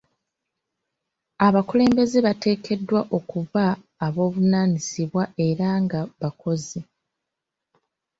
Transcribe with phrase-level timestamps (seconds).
[1.47, 3.65] Abakulembeze bateekeddwa okuba
[4.05, 6.79] ab'obuvunaanyizibwa era nga bakozi.